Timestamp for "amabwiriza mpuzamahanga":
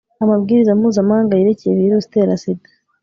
0.23-1.37